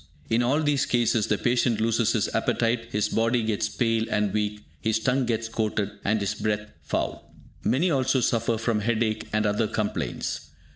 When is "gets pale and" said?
3.43-4.33